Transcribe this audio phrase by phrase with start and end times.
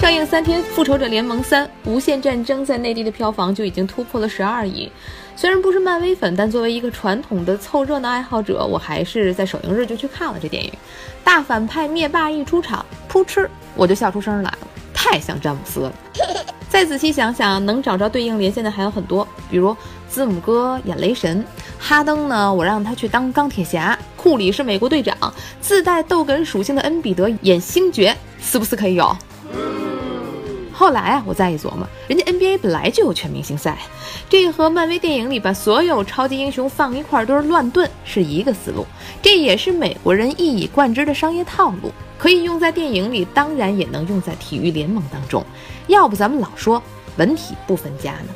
[0.00, 4.90] 上映三天，《复仇者联盟三：无限战争》在内地的票房就已经突破了十二亿。
[5.34, 10.72] 虽然不是漫威粉，但作为一个传统的凑热闹爱好者，我还是在首映日就去看了这电影。
[11.24, 14.58] 大反派灭霸一出场，噗嗤，我就笑出声来了，
[14.94, 15.92] 太像詹姆斯了。
[16.70, 19.76] 再仔细想想，能找着对应连线的还有很多，比如
[20.08, 21.44] 字母哥演雷神，
[21.76, 25.16] 哈登呢，我让他去当钢铁侠，库里是美国队长，
[25.60, 29.16] 自带逗哏属性的恩比德演星爵，是不是可以有？
[30.78, 33.76] 后来啊，我再一琢磨，人家 NBA 本来就有全明星赛，
[34.30, 38.86] 这和漫威电影里把所有超级英雄放一块都是乱炖是一个思路，
[39.20, 45.44] 这也是美国人一以贯之的商业套路，可以用在电影里，当然也能用在体育联盟当中。
[45.88, 46.80] 要不咱们老说
[47.16, 48.28] 文体不分家呢？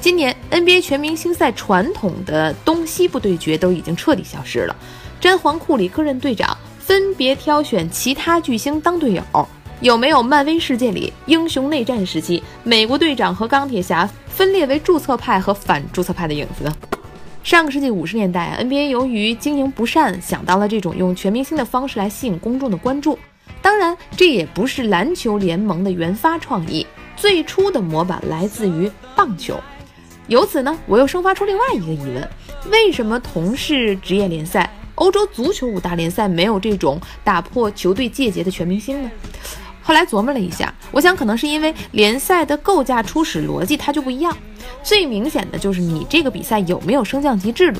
[0.00, 4.76] 今年 NBA 全明星赛传统的东西部对决都已经彻底消失了，
[5.20, 9.48] 詹皇库里各任队长，分别挑选其他巨星当队友。
[9.82, 16.72] 有没有漫威世界里英雄内战时期，美国队长和钢铁侠分裂为注册派和反注册派的影子呢？
[17.42, 23.18] 上个世纪五十年代，NBA 由于经营不善，想到了这种用全明星的方式来吸引公众的关注。
[23.60, 29.58] 当然，这也不是篮球联盟的原发创意，最初的模板来自于棒球。
[30.28, 32.30] 由此呢，我又生发出另外一个疑问：
[32.70, 39.10] 为什么同是职业联赛，欧洲足球五大联赛没有这种打破球队界节的全明星呢？
[39.92, 44.34] 后来琢磨了一下，我想可能是因为联赛的构架初始逻辑它就不一样。
[44.82, 47.78] 最明显的就是你这个比赛有没有升降级制度。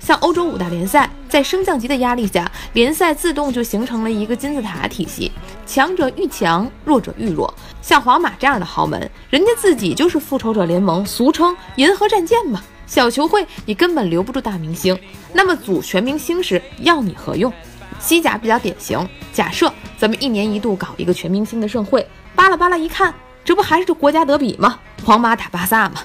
[0.00, 5.30] 像欧洲五大联赛，在升降级的压力下，联赛自动就形成了一个金字塔体系，
[5.66, 7.52] 强者愈强，弱者愈弱。
[7.82, 12.62] 像皇马这样的豪门，人家自己就是复仇者联盟，俗称银河战舰嘛。
[12.86, 14.98] 小球会你根本留不住大明星，
[15.34, 17.52] 那么组全明星时要你何用？
[17.98, 19.70] 西甲比较典型，假设
[20.00, 23.12] 咱们一年一度搞一个全明星的盛会，巴拉巴拉一看，
[23.44, 24.78] 这不还是这国家德比吗？
[25.04, 26.00] 皇马打巴萨吗？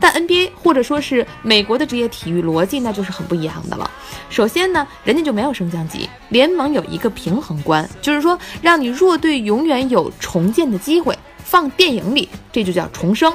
[0.00, 3.90] 但 NBA 或者说是美国的职业体育逻辑，那就是很不一样的了。
[4.30, 11.14] 首先呢，人家就没有升降级，联盟有一个平衡观，就是说让你弱队永远有重建的机会。
[11.44, 13.30] 放电影里，这就叫重生。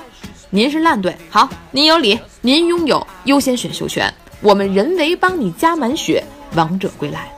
[0.50, 4.12] 您是烂队，好，您有理，您拥有优先选秀权，
[4.42, 6.24] 我们人为帮你加满血。
[6.56, 7.32] 王者归来，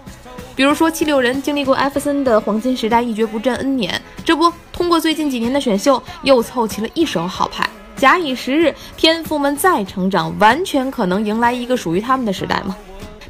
[0.56, 7.68] 比如说七六人经历过艾弗森的黄金时代一蹶不振 N 年，这不通过最近几年的选秀又凑齐了一手好牌。
[7.96, 12.76] 假以时日，天赋们再成长，完全可能迎来一个属于他们的时代吗？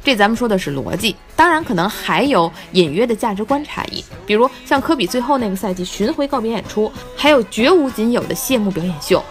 [0.02, 9.24] 这咱们说的是逻辑，当然可能还有隐约的价值观差异，比如像科比最后那个赛季巡回告别演出，还有绝无仅有的谢幕表演秀。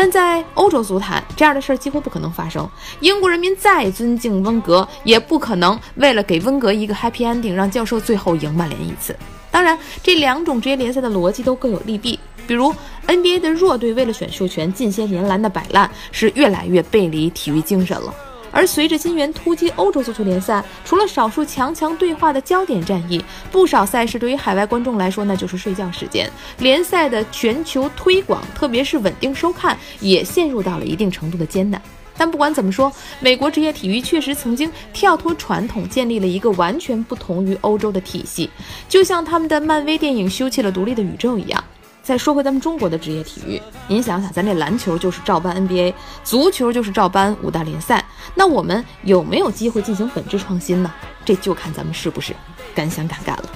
[0.00, 2.70] 但在欧洲足坛，这样的事儿几乎不可能发生。
[3.00, 9.12] 英国人民再尊敬温格，也不可能为了给温格一个 happy ending，让教授最后赢曼联一次。
[9.50, 12.16] 当然，这两种职业联赛的逻辑都各有利弊。
[12.46, 12.72] 比如
[13.08, 18.14] NBA 的弱队为了选秀权，近些年来的摆烂是越来越背离体育精神了。
[18.50, 26.30] 而随着金元突击欧洲足球联赛，除了少数强强对话的焦点战役，不少赛事对于海外观众来说那就是睡觉时间。
[26.58, 31.80] 联赛的全球推广，特别是稳定收看，也陷入到了一定程度的艰难。
[32.16, 38.50] 但不管怎么说，美国职业体育确实曾经跳脱传统，建立了一个完全不同于欧洲的体系，
[38.88, 41.62] 就像他们的漫威电影修葺了独立的宇宙一样。
[42.02, 45.92] 再说回咱们中国的职业体育，您想想，咱这篮球就是照搬 NBA，
[46.24, 48.04] 足球就是照搬五大联赛，
[48.38, 50.94] 那我们有没有机会进行本质创新呢？
[51.24, 52.32] 这就看咱们是不是
[52.72, 53.50] 敢想敢干了。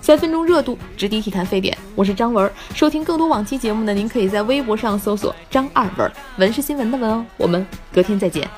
[0.00, 2.48] 三分钟热度，直抵体坛沸点，我是张文。
[2.72, 7.26] 收听更多往期节目呢，您可以在微博上搜索“张二文”，文是新闻的文哦。
[7.36, 8.48] 我们隔天再见。